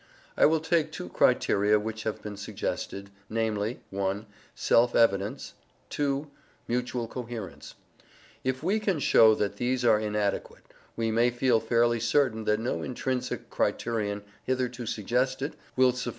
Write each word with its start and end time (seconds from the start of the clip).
I 0.35 0.47
will 0.47 0.59
take 0.61 0.91
two 0.91 1.09
criteria 1.09 1.79
which 1.79 2.05
have 2.05 2.23
been 2.23 2.35
suggested, 2.35 3.11
namely, 3.29 3.81
(1) 3.91 4.25
self 4.55 4.95
evidence, 4.95 5.53
(2) 5.91 6.27
mutual 6.67 7.07
coherence. 7.07 7.75
If 8.43 8.63
we 8.63 8.79
can 8.79 8.97
show 8.97 9.35
that 9.35 9.57
these 9.57 9.85
are 9.85 9.99
inadequate, 9.99 10.63
we 10.95 11.11
may 11.11 11.29
feel 11.29 11.59
fairly 11.59 11.99
certain 11.99 12.45
that 12.45 12.59
no 12.59 12.81
intrinsic 12.81 13.51
criterion 13.51 14.23
hitherto 14.43 14.87
suggested 14.87 15.51
will 15.51 15.51
suffice 15.51 15.57
to 15.57 15.59
distinguish 15.59 15.75
true 15.75 15.75
from 15.75 15.85
false 15.93 16.01
beliefs. 16.05 16.09